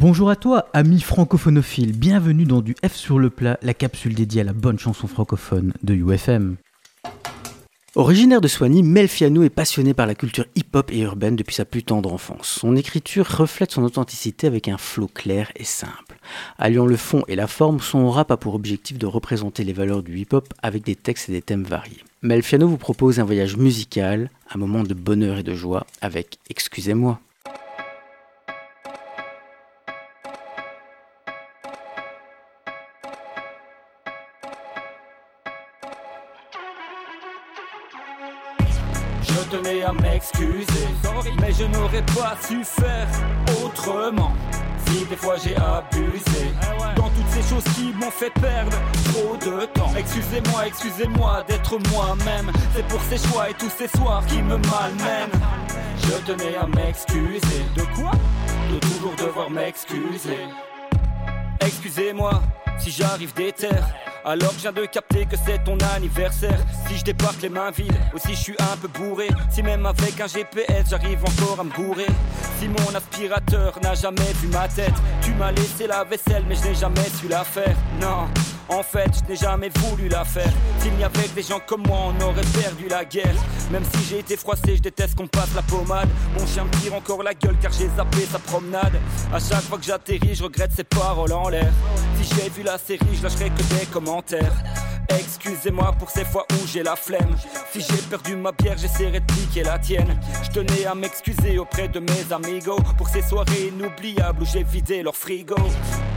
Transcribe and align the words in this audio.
Bonjour 0.00 0.30
à 0.30 0.36
toi, 0.36 0.68
ami 0.74 1.00
francophonophile, 1.00 1.90
bienvenue 1.90 2.44
dans 2.44 2.60
du 2.60 2.76
F 2.86 2.94
sur 2.94 3.18
le 3.18 3.30
plat, 3.30 3.58
la 3.62 3.74
capsule 3.74 4.14
dédiée 4.14 4.42
à 4.42 4.44
la 4.44 4.52
bonne 4.52 4.78
chanson 4.78 5.08
francophone 5.08 5.72
de 5.82 5.92
UFM. 5.92 6.54
Originaire 7.96 8.40
de 8.40 8.46
Soigny, 8.46 8.84
Melfiano 8.84 9.42
est 9.42 9.50
passionné 9.50 9.94
par 9.94 10.06
la 10.06 10.14
culture 10.14 10.44
hip-hop 10.54 10.92
et 10.92 11.00
urbaine 11.00 11.34
depuis 11.34 11.56
sa 11.56 11.64
plus 11.64 11.82
tendre 11.82 12.12
enfance. 12.12 12.46
Son 12.46 12.76
écriture 12.76 13.26
reflète 13.26 13.72
son 13.72 13.82
authenticité 13.82 14.46
avec 14.46 14.68
un 14.68 14.78
flot 14.78 15.08
clair 15.08 15.50
et 15.56 15.64
simple. 15.64 16.20
Alliant 16.58 16.86
le 16.86 16.96
fond 16.96 17.24
et 17.26 17.34
la 17.34 17.48
forme, 17.48 17.80
son 17.80 18.08
rap 18.08 18.30
a 18.30 18.36
pour 18.36 18.54
objectif 18.54 18.98
de 18.98 19.06
représenter 19.06 19.64
les 19.64 19.72
valeurs 19.72 20.04
du 20.04 20.16
hip-hop 20.16 20.54
avec 20.62 20.84
des 20.84 20.94
textes 20.94 21.28
et 21.28 21.32
des 21.32 21.42
thèmes 21.42 21.64
variés. 21.64 22.04
Melfiano 22.22 22.68
vous 22.68 22.78
propose 22.78 23.18
un 23.18 23.24
voyage 23.24 23.56
musical, 23.56 24.30
un 24.48 24.58
moment 24.58 24.84
de 24.84 24.94
bonheur 24.94 25.38
et 25.38 25.42
de 25.42 25.56
joie 25.56 25.88
avec 26.00 26.38
Excusez-moi. 26.50 27.18
M'excuser, 40.34 40.88
mais 41.40 41.52
je 41.52 41.64
n'aurais 41.64 42.02
pas 42.02 42.36
su 42.46 42.64
faire 42.64 43.06
autrement. 43.64 44.32
Si 44.86 45.04
des 45.04 45.16
fois 45.16 45.36
j'ai 45.42 45.54
abusé 45.56 46.52
dans 46.96 47.10
toutes 47.10 47.28
ces 47.30 47.42
choses 47.42 47.64
qui 47.74 47.92
m'ont 47.92 48.10
fait 48.10 48.32
perdre 48.40 48.76
trop 49.04 49.36
de 49.36 49.66
temps. 49.66 49.92
Excusez-moi, 49.96 50.66
excusez-moi 50.66 51.44
d'être 51.46 51.78
moi-même. 51.90 52.50
C'est 52.74 52.86
pour 52.88 53.00
ces 53.02 53.18
choix 53.18 53.50
et 53.50 53.54
tous 53.54 53.70
ces 53.70 53.88
soirs 53.88 54.24
qui 54.26 54.40
me 54.42 54.56
malmènent. 54.56 55.40
Je 55.98 56.32
tenais 56.32 56.56
à 56.56 56.66
m'excuser. 56.66 57.64
De 57.76 57.82
quoi? 58.00 58.12
De 58.70 58.78
toujours 58.78 59.14
devoir 59.16 59.50
m'excuser. 59.50 60.38
Excusez-moi 61.60 62.42
si 62.78 62.90
j'arrive 62.90 63.34
des 63.34 63.52
terres. 63.52 63.88
Alors 64.28 64.52
je 64.52 64.58
viens 64.58 64.72
de 64.72 64.84
capter 64.84 65.24
que 65.24 65.36
c'est 65.46 65.64
ton 65.64 65.78
anniversaire. 65.96 66.58
Si 66.86 66.98
je 66.98 67.04
débarque 67.04 67.40
les 67.40 67.48
mains 67.48 67.70
vides, 67.70 67.98
ou 68.14 68.18
si 68.18 68.34
je 68.34 68.40
suis 68.42 68.56
un 68.58 68.76
peu 68.76 68.88
bourré. 68.88 69.28
Si 69.48 69.62
même 69.62 69.86
avec 69.86 70.20
un 70.20 70.26
GPS 70.26 70.90
j'arrive 70.90 71.24
encore 71.24 71.58
à 71.58 71.64
me 71.64 71.70
bourrer. 71.70 72.08
Si 72.58 72.68
mon 72.68 72.94
aspirateur 72.94 73.78
n'a 73.82 73.94
jamais 73.94 74.30
vu 74.34 74.48
ma 74.48 74.68
tête 74.68 74.92
Tu 75.22 75.32
m'as 75.32 75.50
laissé 75.52 75.86
la 75.86 76.04
vaisselle 76.04 76.44
mais 76.46 76.56
je 76.56 76.68
n'ai 76.68 76.74
jamais 76.74 77.08
su 77.18 77.26
la 77.26 77.42
faire. 77.42 77.74
Non 78.02 78.28
en 78.68 78.82
fait, 78.82 79.10
je 79.14 79.30
n'ai 79.30 79.36
jamais 79.36 79.70
voulu 79.76 80.08
la 80.08 80.24
faire. 80.24 80.52
S'il 80.80 80.92
n'y 80.94 81.04
avait 81.04 81.24
que 81.24 81.34
des 81.34 81.42
gens 81.42 81.60
comme 81.66 81.82
moi, 81.86 81.98
on 82.08 82.22
aurait 82.22 82.42
perdu 82.60 82.88
la 82.88 83.04
guerre. 83.04 83.34
Même 83.70 83.84
si 83.84 84.04
j'ai 84.08 84.18
été 84.20 84.36
froissé, 84.36 84.76
je 84.76 84.82
déteste 84.82 85.14
qu'on 85.14 85.26
passe 85.26 85.54
la 85.54 85.62
pommade. 85.62 86.08
Mon 86.38 86.46
chien 86.46 86.64
me 86.64 86.70
tire 86.80 86.94
encore 86.94 87.22
la 87.22 87.34
gueule 87.34 87.56
car 87.60 87.72
j'ai 87.72 87.88
zappé 87.96 88.26
sa 88.30 88.38
promenade. 88.38 89.00
À 89.32 89.38
chaque 89.38 89.62
fois 89.62 89.78
que 89.78 89.84
j'atterris, 89.84 90.34
je 90.34 90.44
regrette 90.44 90.72
ses 90.72 90.84
paroles 90.84 91.32
en 91.32 91.48
l'air. 91.48 91.72
Si 92.20 92.34
j'ai 92.34 92.48
vu 92.50 92.62
la 92.62 92.78
série, 92.78 93.14
je 93.14 93.22
lâcherai 93.22 93.50
que 93.50 93.62
des 93.62 93.86
commentaires. 93.86 94.52
Excusez-moi 95.08 95.94
pour 95.98 96.10
ces 96.10 96.24
fois 96.24 96.46
où 96.52 96.66
j'ai 96.66 96.82
la 96.82 96.94
flemme. 96.94 97.34
Si 97.72 97.80
j'ai 97.80 98.02
perdu 98.10 98.36
ma 98.36 98.52
bière, 98.52 98.76
j'essaierai 98.76 99.20
de 99.20 99.26
piquer 99.26 99.62
la 99.62 99.78
tienne. 99.78 100.20
Je 100.42 100.50
tenais 100.50 100.84
à 100.84 100.94
m'excuser 100.94 101.58
auprès 101.58 101.88
de 101.88 102.00
mes 102.00 102.32
amigos 102.32 102.80
pour 102.96 103.08
ces 103.08 103.22
soirées 103.22 103.68
inoubliables 103.68 104.42
où 104.42 104.46
j'ai 104.46 104.62
vidé 104.62 105.02
leur 105.02 105.16
frigo. 105.16 105.56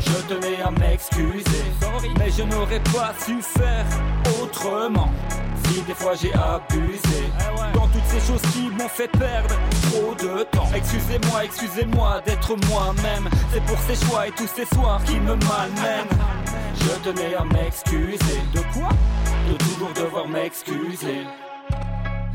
Je 0.00 0.34
tenais 0.34 0.62
à 0.62 0.70
m'excuser, 0.70 1.64
mais 2.28 2.34
je 2.36 2.42
n'aurais 2.42 2.80
pas 2.80 3.14
su 3.24 3.40
faire 3.40 3.86
autrement. 4.42 5.10
Si 5.64 5.80
des 5.82 5.94
fois 5.94 6.12
j'ai 6.14 6.32
abusé 6.34 7.24
dans 7.74 7.86
toutes 7.88 8.04
ces 8.06 8.20
choses 8.20 8.42
qui 8.52 8.68
m'ont 8.68 8.88
fait 8.88 9.08
perdre 9.08 9.54
trop 9.90 10.14
de 10.14 10.42
temps. 10.44 10.68
Excusez-moi, 10.74 11.44
excusez-moi 11.44 12.20
d'être 12.26 12.54
moi-même. 12.68 13.28
C'est 13.52 13.64
pour 13.64 13.78
ces 13.78 14.06
choix 14.06 14.26
et 14.26 14.30
tous 14.32 14.46
ces 14.46 14.66
soirs 14.74 15.02
qui 15.04 15.18
me 15.20 15.34
malmènent. 15.34 16.18
Je 16.74 17.10
tenais 17.10 17.34
à 17.34 17.44
m'excuser. 17.44 18.40
De 18.54 18.60
quoi? 18.74 18.90
De 19.50 19.56
toujours 19.56 19.92
devoir 19.94 20.28
m'excuser. 20.28 21.24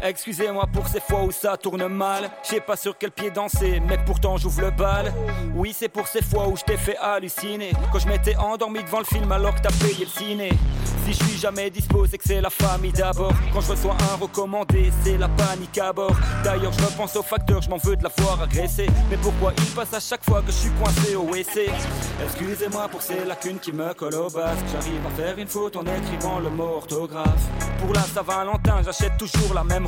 Excusez-moi 0.05 0.67
pour 0.73 0.85
ces 0.85 0.99
fois 0.99 1.23
où 1.23 1.31
ça 1.31 1.55
tourne 1.55 1.87
mal. 1.87 2.29
Je 2.43 2.49
sais 2.49 2.59
pas 2.59 2.75
sur 2.75 2.97
quel 2.97 3.11
pied 3.11 3.31
danser, 3.31 3.81
mais 3.87 3.97
pourtant 4.05 4.35
j'ouvre 4.35 4.59
le 4.59 4.71
bal. 4.71 5.13
Oui, 5.55 5.73
c'est 5.73 5.87
pour 5.87 6.09
ces 6.09 6.21
fois 6.21 6.49
où 6.49 6.57
je 6.57 6.63
t'ai 6.63 6.75
fait 6.75 6.97
halluciner. 6.97 7.71
Quand 7.89 7.99
je 7.99 8.09
m'étais 8.09 8.35
endormi 8.35 8.83
devant 8.83 8.99
le 8.99 9.05
film 9.05 9.31
alors 9.31 9.55
que 9.55 9.61
t'as 9.61 9.71
payé 9.71 10.03
le 10.03 10.07
ciné. 10.07 10.49
Si 11.05 11.13
je 11.13 11.23
suis 11.23 11.37
jamais 11.37 11.69
dispo, 11.69 12.05
c'est 12.05 12.17
que 12.17 12.23
c'est 12.25 12.41
la 12.41 12.49
famille 12.49 12.91
d'abord. 12.91 13.33
Quand 13.53 13.61
je 13.61 13.71
reçois 13.71 13.95
un 14.11 14.15
recommandé, 14.15 14.91
c'est 15.03 15.17
la 15.17 15.29
panique 15.29 15.77
à 15.77 15.93
bord. 15.93 16.15
D'ailleurs, 16.43 16.71
je 16.73 16.83
repense 16.83 17.15
au 17.15 17.23
facteur, 17.23 17.61
je 17.61 17.69
m'en 17.69 17.77
veux 17.77 17.95
de 17.95 18.03
l'avoir 18.03 18.41
agressé. 18.41 18.87
Mais 19.09 19.17
pourquoi 19.17 19.53
il 19.57 19.65
passe 19.73 19.93
à 19.93 19.99
chaque 20.01 20.23
fois 20.23 20.41
que 20.41 20.51
je 20.51 20.57
suis 20.57 20.69
coincé 20.71 21.15
au 21.15 21.23
WC? 21.23 21.69
Excusez-moi 22.23 22.87
pour 22.89 23.01
ces 23.01 23.23
lacunes 23.25 23.59
qui 23.59 23.71
me 23.71 23.93
collent 23.93 24.15
au 24.15 24.29
basque. 24.29 24.63
J'arrive 24.71 25.05
à 25.05 25.09
faire 25.09 25.37
une 25.37 25.47
faute 25.47 25.75
en 25.77 25.81
écrivant 25.81 26.39
le 26.39 26.49
mot 26.49 26.75
orthographe. 26.77 27.49
Pour 27.79 27.93
la 27.93 28.01
Saint-Valentin, 28.01 28.81
j'achète 28.83 29.17
toujours 29.17 29.53
la 29.53 29.65
même 29.65 29.85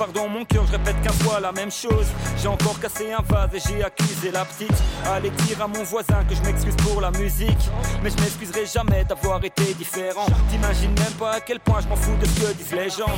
Pardon 0.00 0.28
mon 0.28 0.44
cœur, 0.46 0.64
je 0.66 0.72
répète 0.72 1.00
qu'un 1.02 1.12
fois 1.12 1.40
la 1.40 1.52
même 1.52 1.70
chose. 1.70 2.06
J'ai 2.40 2.48
encore 2.48 2.80
cassé 2.80 3.12
un 3.12 3.22
vase 3.22 3.50
et 3.54 3.60
j'ai 3.60 3.82
accusé 3.82 4.30
la 4.30 4.44
petite. 4.44 4.72
Allez 5.06 5.30
dire 5.30 5.62
à 5.62 5.68
mon 5.68 5.82
voisin 5.84 6.24
que 6.28 6.34
je 6.34 6.42
m'excuse 6.42 6.74
pour 6.76 7.00
la 7.00 7.10
musique. 7.10 7.70
Mais 8.02 8.10
je 8.10 8.16
m'excuserai 8.16 8.64
jamais 8.66 9.04
d'avoir 9.04 9.44
été 9.44 9.74
différent. 9.74 10.26
T'imagines 10.50 10.92
même 10.92 11.12
pas 11.18 11.32
à 11.32 11.40
quel 11.40 11.60
point 11.60 11.80
je 11.80 11.88
m'en 11.88 11.96
fous 11.96 12.16
de 12.20 12.26
ce 12.26 12.40
que 12.40 12.52
disent 12.54 12.72
les 12.72 12.88
gens. 12.88 13.12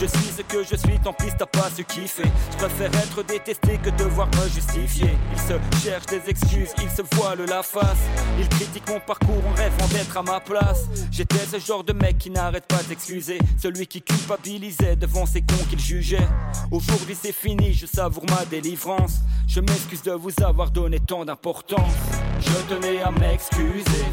Je 0.00 0.06
suis 0.06 0.32
ce 0.36 0.42
que 0.42 0.62
je 0.62 0.76
suis, 0.76 0.98
tant 1.00 1.12
pis 1.12 1.26
t'as 1.36 1.46
pas 1.46 1.70
su 1.74 1.84
kiffer. 1.84 2.30
Je 2.52 2.56
préfère 2.56 2.94
être 3.02 3.22
détesté 3.24 3.78
que 3.78 3.90
devoir 3.90 4.28
me 4.28 4.48
justifier. 4.48 5.10
Ils 5.32 5.40
se 5.40 5.84
cherchent 5.84 6.06
des 6.06 6.22
excuses, 6.28 6.70
ils 6.82 6.90
se 6.90 7.02
voilent 7.16 7.46
la 7.48 7.62
face. 7.62 8.04
Ils 8.38 8.48
critiquent 8.48 8.88
mon 8.88 9.00
parcours 9.00 9.42
en 9.48 9.54
rêvant 9.54 9.88
d'être 9.92 10.16
à 10.16 10.22
ma 10.22 10.38
place. 10.40 10.84
J'étais 11.10 11.46
ce 11.50 11.58
genre 11.58 11.82
de 11.82 11.92
mec 11.92 12.18
qui 12.18 12.30
n'arrête 12.30 12.66
pas 12.66 12.82
d'excuser. 12.88 13.38
Celui 13.60 13.86
qui 13.88 14.02
culpabilisait 14.02 14.96
devant 14.96 15.26
ces 15.28 15.42
cons 15.42 15.64
qu'il 15.68 15.78
jugeait. 15.78 16.26
Aujourd'hui 16.70 17.16
c'est 17.20 17.34
fini, 17.34 17.72
je 17.72 17.86
savoure 17.86 18.24
ma 18.30 18.44
délivrance. 18.46 19.20
Je 19.46 19.60
m'excuse 19.60 20.02
de 20.02 20.12
vous 20.12 20.32
avoir 20.42 20.70
donné 20.70 21.00
tant 21.00 21.24
d'importance. 21.24 21.94
Je 22.40 22.74
tenais 22.74 23.02
à 23.02 23.10
m'excuser, 23.10 24.04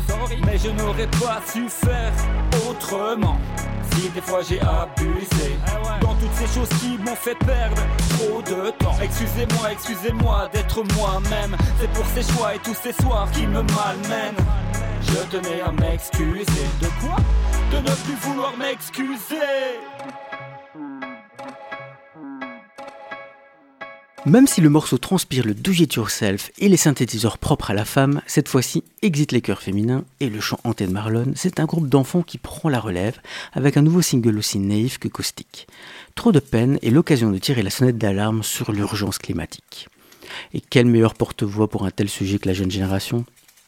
mais 0.46 0.58
je 0.58 0.70
n'aurais 0.70 1.08
pas 1.08 1.42
su 1.52 1.70
faire 1.70 2.14
autrement. 2.70 3.38
Si 3.92 4.10
des 4.10 4.22
fois 4.22 4.42
j'ai 4.48 4.60
abusé 4.60 5.56
dans 6.02 6.16
toutes 6.16 6.34
ces 6.34 6.48
choses 6.54 6.70
qui 6.80 6.98
m'ont 6.98 7.16
fait 7.16 7.38
perdre 7.40 7.82
trop 8.18 8.42
de 8.42 8.72
temps. 8.72 8.96
Excusez-moi, 9.02 9.72
excusez-moi 9.72 10.50
d'être 10.52 10.84
moi-même. 10.96 11.56
C'est 11.80 11.92
pour 11.92 12.06
ces 12.14 12.24
choix 12.34 12.56
et 12.56 12.60
tous 12.60 12.76
ces 12.76 12.94
soirs 12.94 13.30
qui 13.32 13.48
me 13.48 13.62
malmènent. 13.62 14.44
Je 15.02 15.38
tenais 15.38 15.62
à 15.62 15.72
m'excuser. 15.72 16.66
De 16.82 16.88
quoi? 17.02 17.18
De 17.72 17.78
ne 17.78 17.96
plus 18.04 18.16
vouloir 18.22 18.58
m'excuser. 18.58 19.80
Même 24.26 24.48
si 24.48 24.60
le 24.60 24.72
morceau 24.72 24.98
transpire 24.98 25.46
le 25.46 25.54
do 25.54 25.72
it 25.72 25.94
yourself 25.94 26.50
et 26.58 26.68
les 26.68 26.78
synthétiseurs 26.78 27.38
propres 27.38 27.70
à 27.70 27.76
la 27.76 27.86
femme, 27.86 28.22
cette 28.26 28.50
fois-ci 28.50 28.84
exit 29.04 29.32
les 29.32 29.42
chœurs 29.42 29.62
féminins 29.62 30.04
et 30.20 30.30
le 30.30 30.40
chant 30.40 30.60
de 30.66 30.86
Marlon, 30.88 31.34
c'est 31.36 31.60
un 31.60 31.66
groupe 31.66 31.90
d'enfants 31.90 32.24
qui 32.24 32.40
prend 32.40 32.70
la 32.70 32.80
relève 32.80 33.20
avec 33.54 33.78
un 33.78 33.84
nouveau 33.84 34.02
single 34.02 34.40
aussi 34.40 34.58
naïf 34.58 34.98
que 34.98 35.08
caustique. 35.08 35.68
Trop 36.16 36.32
de 36.32 36.40
peine 36.40 36.80
est 36.82 36.90
l'occasion 36.90 37.30
de 37.30 37.38
tirer 37.38 37.62
la 37.62 37.70
sonnette 37.70 38.00
d'alarme 38.00 38.42
sur 38.42 38.72
l'urgence 38.72 39.20
climatique. 39.20 39.90
Et 40.56 40.62
quel 40.62 40.88
meilleur 40.88 41.14
porte-voix 41.14 41.70
pour 41.70 41.86
un 41.86 41.92
tel 41.92 42.10
sujet 42.10 42.40
que 42.40 42.48
la 42.48 42.56
jeune 42.56 42.72
génération? 42.72 43.26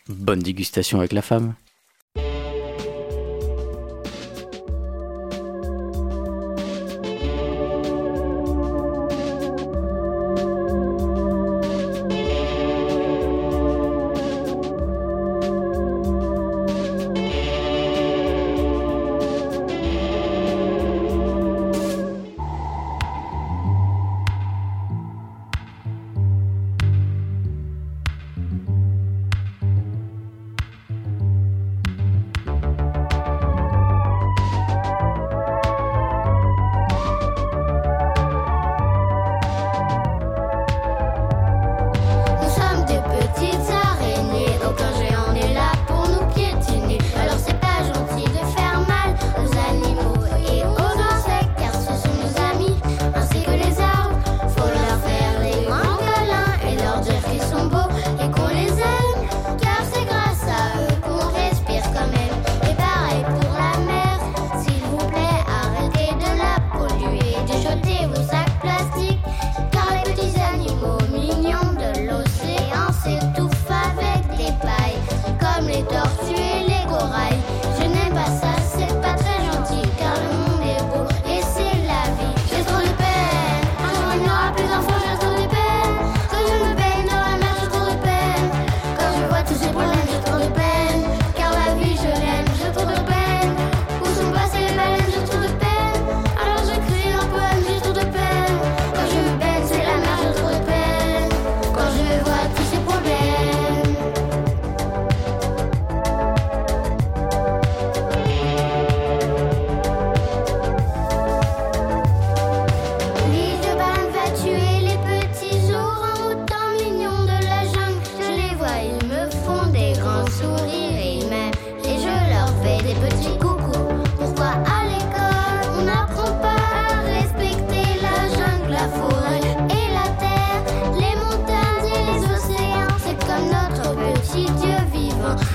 Bonne 0.09 0.39
dégustation 0.39 0.97
avec 0.97 1.13
la 1.13 1.21
femme 1.21 1.53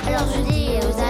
Alors 0.06 0.26
je 0.34 0.40
dis 0.50 0.68
aux 0.86 1.00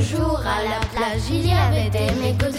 jour 0.00 0.40
à 0.40 0.62
la 0.62 0.80
plage, 0.94 1.22
il 1.30 1.48
y 1.48 1.52
avait 1.52 1.90
des 1.90 2.10
mégots 2.20 2.56